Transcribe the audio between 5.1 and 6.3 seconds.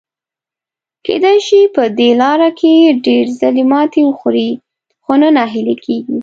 نه ناهیلي کیږي.